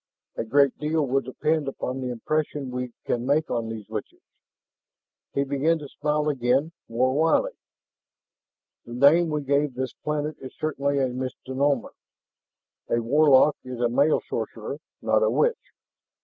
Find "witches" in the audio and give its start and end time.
3.87-4.23